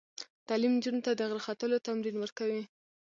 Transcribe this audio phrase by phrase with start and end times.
[0.47, 2.63] تعلیم نجونو ته د غره ختلو تمرین ورکوي.